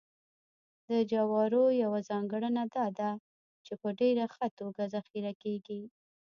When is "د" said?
0.89-0.91